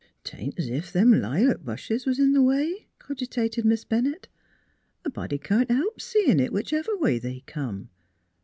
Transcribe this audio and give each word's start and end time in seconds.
"'Tain't 0.23 0.55
's 0.59 0.67
if 0.67 0.91
them 0.91 1.11
laylock 1.11 1.63
bushes 1.63 2.07
was 2.07 2.17
in 2.17 2.33
th' 2.33 2.41
way," 2.41 2.87
cogitated 2.97 3.63
Miss 3.65 3.83
Bennett." 3.83 4.27
A 5.05 5.11
body 5.11 5.37
can't 5.37 5.69
help 5.69 6.01
seem' 6.01 6.39
it, 6.39 6.51
whichever 6.51 6.97
way 6.97 7.19
they 7.19 7.41
come. 7.45 7.89